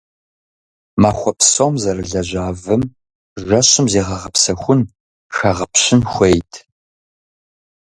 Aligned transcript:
Махуэ 1.01 1.31
псом 1.37 1.73
зэрылэжьа 1.81 2.45
вым 2.63 2.83
жэщым 3.45 3.85
зегъэгъэпсэхун, 3.93 4.81
хэгъэпщын 5.35 6.01
хуейт. 6.11 6.51